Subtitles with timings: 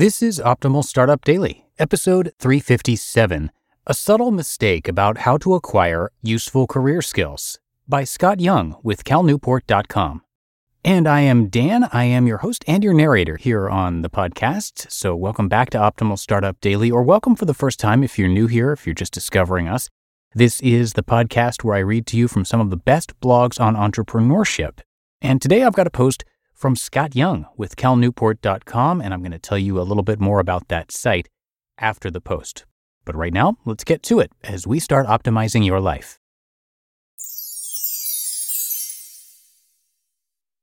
[0.00, 3.50] This is Optimal Startup Daily, episode 357
[3.86, 10.22] A Subtle Mistake About How to Acquire Useful Career Skills by Scott Young with calnewport.com.
[10.82, 11.86] And I am Dan.
[11.92, 14.90] I am your host and your narrator here on the podcast.
[14.90, 18.26] So, welcome back to Optimal Startup Daily, or welcome for the first time if you're
[18.26, 19.90] new here, if you're just discovering us.
[20.34, 23.60] This is the podcast where I read to you from some of the best blogs
[23.60, 24.78] on entrepreneurship.
[25.20, 26.24] And today I've got a post
[26.60, 30.40] from Scott Young with calnewport.com, and I'm going to tell you a little bit more
[30.40, 31.26] about that site
[31.78, 32.66] after the post.
[33.06, 36.18] But right now, let's get to it as we start optimizing your life.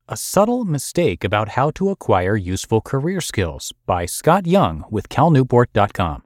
[0.07, 6.23] A Subtle Mistake About How to Acquire Useful Career Skills by Scott Young with calnewport.com.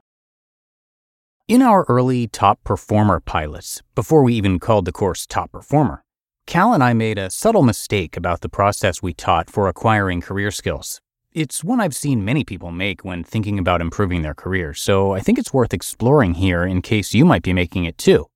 [1.48, 6.04] In our early top performer pilots, before we even called the course Top Performer,
[6.46, 10.50] Cal and I made a subtle mistake about the process we taught for acquiring career
[10.50, 11.00] skills.
[11.32, 15.20] It's one I've seen many people make when thinking about improving their career, so I
[15.20, 18.26] think it's worth exploring here in case you might be making it too.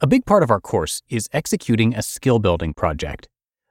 [0.00, 3.26] A big part of our course is executing a skill building project.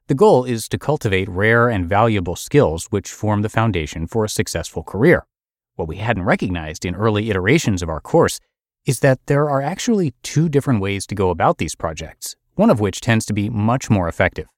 [0.08, 4.30] The goal is to cultivate rare and valuable skills which form the foundation for a
[4.30, 5.26] successful career.
[5.76, 8.40] What we hadn't recognized in early iterations of our course
[8.86, 12.82] is that there are actually two different ways to go about these projects, one of
[12.82, 14.50] which tends to be much more effective.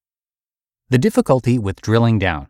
[0.89, 2.47] The difficulty with drilling down.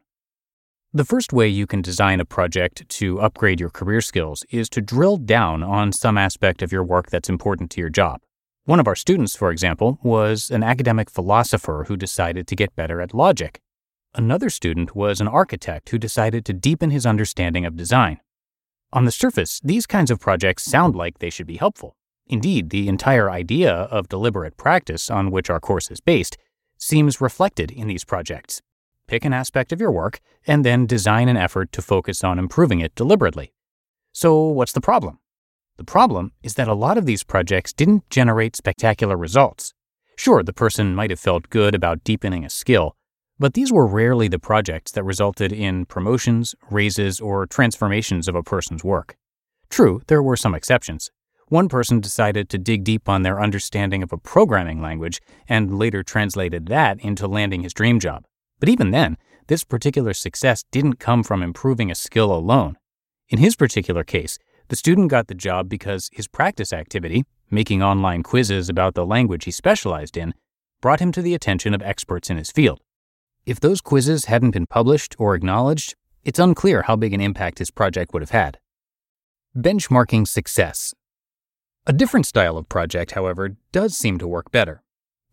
[0.94, 4.80] The first way you can design a project to upgrade your career skills is to
[4.80, 8.22] drill down on some aspect of your work that's important to your job.
[8.64, 13.02] One of our students, for example, was an academic philosopher who decided to get better
[13.02, 13.60] at logic.
[14.16, 18.22] Another student was an architect who decided to deepen his understanding of design.
[18.94, 21.98] On the surface, these kinds of projects sound like they should be helpful.
[22.32, 26.38] Indeed, the entire idea of deliberate practice on which our course is based
[26.78, 28.62] seems reflected in these projects.
[29.06, 32.80] Pick an aspect of your work and then design an effort to focus on improving
[32.80, 33.52] it deliberately.
[34.14, 35.20] So, what's the problem?
[35.76, 39.74] The problem is that a lot of these projects didn't generate spectacular results.
[40.16, 42.96] Sure, the person might have felt good about deepening a skill,
[43.40, 48.44] but these were rarely the projects that resulted in promotions, raises, or transformations of a
[48.44, 49.18] person's work.
[49.70, 51.12] True, there were some exceptions.
[51.52, 55.20] One person decided to dig deep on their understanding of a programming language
[55.50, 58.24] and later translated that into landing his dream job.
[58.62, 59.18] But even then,
[59.48, 62.78] this particular success didn't come from improving a skill alone.
[63.28, 64.40] In his particular case,
[64.70, 69.44] the student got the job because his practice activity, making online quizzes about the language
[69.44, 70.34] he specialized in,
[70.80, 72.80] brought him to the attention of experts in his field.
[73.46, 77.72] If those quizzes hadn't been published or acknowledged, it's unclear how big an impact his
[77.72, 78.58] project would have had.
[79.54, 80.94] Benchmarking success.
[81.88, 84.84] A different style of project, however, does seem to work better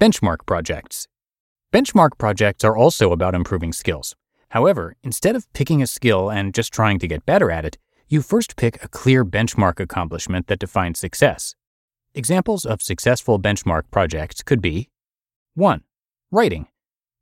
[0.01, 1.07] benchmark projects.
[1.75, 4.17] Benchmark projects are also about improving skills.
[4.51, 7.77] However, instead of picking a skill and just trying to get better at it,
[8.09, 11.55] you first pick a clear benchmark accomplishment that defines success.
[12.15, 14.89] Examples of successful benchmark projects could be
[15.55, 15.83] 1.
[16.31, 16.69] Writing,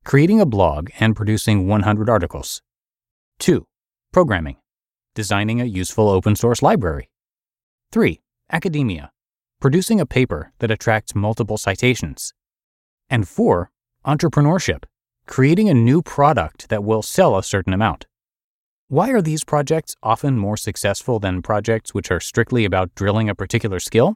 [0.04, 2.62] creating a blog and producing 100 articles.
[3.40, 3.66] 2.
[4.12, 4.58] Programming,
[5.16, 7.10] designing a useful open source library.
[7.90, 8.20] 3.
[8.52, 9.10] Academia,
[9.60, 12.32] producing a paper that attracts multiple citations.
[13.08, 13.70] And four,
[14.04, 14.84] entrepreneurship,
[15.26, 18.06] creating a new product that will sell a certain amount.
[18.88, 23.34] Why are these projects often more successful than projects which are strictly about drilling a
[23.34, 24.14] particular skill?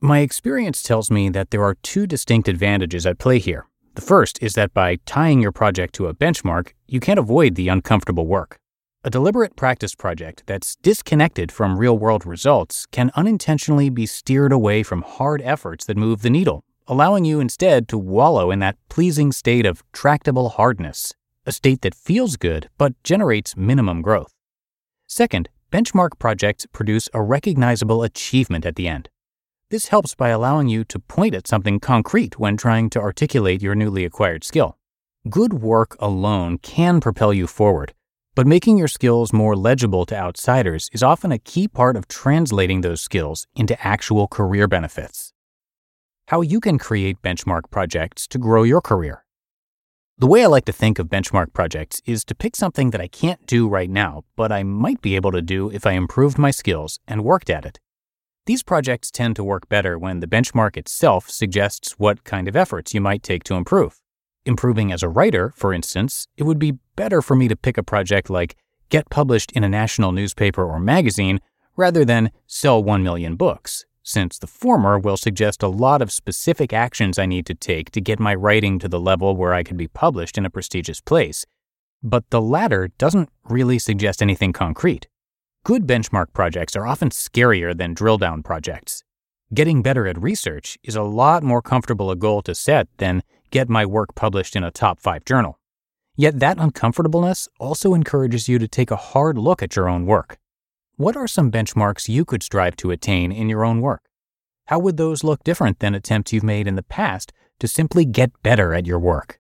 [0.00, 3.66] My experience tells me that there are two distinct advantages at play here.
[3.94, 7.68] The first is that by tying your project to a benchmark, you can't avoid the
[7.68, 8.58] uncomfortable work.
[9.06, 14.82] A deliberate practice project that's disconnected from real world results can unintentionally be steered away
[14.82, 19.30] from hard efforts that move the needle, allowing you instead to wallow in that pleasing
[19.30, 21.12] state of tractable hardness,
[21.44, 24.32] a state that feels good but generates minimum growth.
[25.06, 29.10] Second, benchmark projects produce a recognizable achievement at the end.
[29.68, 33.74] This helps by allowing you to point at something concrete when trying to articulate your
[33.74, 34.78] newly acquired skill.
[35.28, 37.92] Good work alone can propel you forward,
[38.34, 42.80] but making your skills more legible to outsiders is often a key part of translating
[42.80, 45.32] those skills into actual career benefits.
[46.28, 49.24] How you can create benchmark projects to grow your career.
[50.18, 53.08] The way I like to think of benchmark projects is to pick something that I
[53.08, 56.50] can't do right now, but I might be able to do if I improved my
[56.50, 57.78] skills and worked at it.
[58.46, 62.94] These projects tend to work better when the benchmark itself suggests what kind of efforts
[62.94, 64.00] you might take to improve
[64.46, 67.82] improving as a writer, for instance, it would be better for me to pick a
[67.82, 68.56] project like
[68.88, 71.40] get published in a national newspaper or magazine
[71.76, 76.72] rather than sell 1 million books, since the former will suggest a lot of specific
[76.72, 79.76] actions I need to take to get my writing to the level where I can
[79.76, 81.46] be published in a prestigious place.
[82.02, 85.08] But the latter doesn't really suggest anything concrete.
[85.64, 89.02] Good benchmark projects are often scarier than drill down projects.
[89.52, 93.22] Getting better at research is a lot more comfortable a goal to set than
[93.54, 95.60] get my work published in a top five journal.
[96.16, 100.38] Yet that uncomfortableness also encourages you to take a hard look at your own work.
[100.96, 104.02] What are some benchmarks you could strive to attain in your own work?
[104.66, 108.42] How would those look different than attempts you've made in the past to simply get
[108.42, 109.38] better at your work?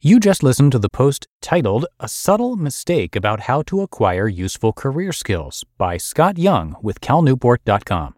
[0.00, 4.72] You just listened to the post titled A Subtle Mistake About How to Acquire Useful
[4.72, 8.17] Career Skills by Scott Young with calnewport.com.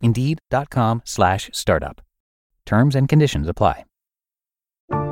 [0.00, 2.00] Indeed.com slash startup.
[2.66, 3.84] Terms and conditions apply.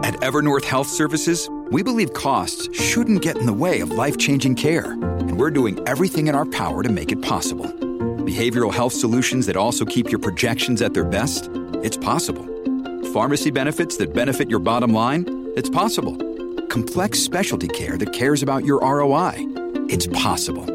[0.07, 4.55] At Evernorth Health Services, we believe costs shouldn't get in the way of life changing
[4.55, 7.67] care, and we're doing everything in our power to make it possible.
[8.25, 11.51] Behavioral health solutions that also keep your projections at their best?
[11.83, 12.47] It's possible.
[13.13, 15.25] Pharmacy benefits that benefit your bottom line?
[15.57, 16.17] It's possible.
[16.69, 19.35] Complex specialty care that cares about your ROI?
[19.89, 20.67] It's possible.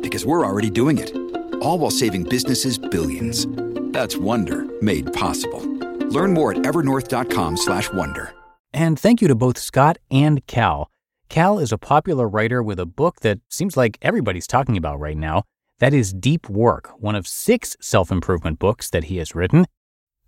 [0.00, 1.25] Because we're already doing it
[1.60, 3.46] all while saving businesses billions.
[3.92, 5.62] That's Wonder made possible.
[6.08, 8.32] Learn more at evernorth.com/wonder.
[8.72, 10.90] And thank you to both Scott and Cal.
[11.28, 15.16] Cal is a popular writer with a book that seems like everybody's talking about right
[15.16, 15.42] now.
[15.78, 19.66] That is Deep Work, one of six self improvement books that he has written.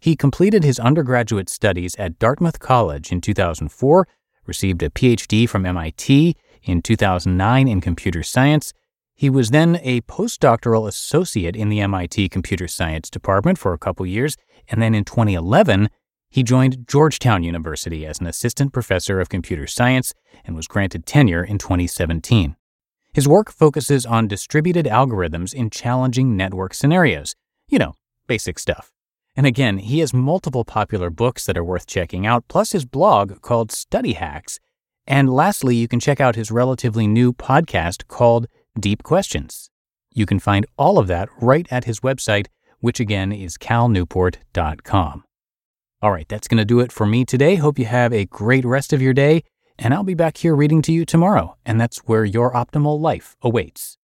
[0.01, 4.07] He completed his undergraduate studies at Dartmouth College in 2004,
[4.47, 8.73] received a PhD from MIT in 2009 in computer science,
[9.19, 14.07] he was then a postdoctoral associate in the MIT Computer Science Department for a couple
[14.07, 14.37] years,
[14.69, 15.89] and then in 2011,
[16.31, 20.15] he joined Georgetown University as an assistant professor of computer science
[20.45, 22.55] and was granted tenure in 2017.
[23.13, 27.35] His work focuses on distributed algorithms in challenging network scenarios.
[27.67, 27.95] You know,
[28.29, 28.93] basic stuff.
[29.35, 33.43] And again, he has multiple popular books that are worth checking out, plus his blog
[33.43, 34.61] called Study Hacks.
[35.09, 38.47] And lastly, you can check out his relatively new podcast called
[38.79, 39.71] Deep Questions.
[40.13, 42.47] You can find all of that right at his website,
[42.81, 45.25] which again is calnewport.com.
[46.03, 47.57] All right, that's going to do it for me today.
[47.57, 49.43] Hope you have a great rest of your day,
[49.79, 53.37] and I'll be back here reading to you tomorrow, and that's where your optimal life
[53.43, 53.97] awaits.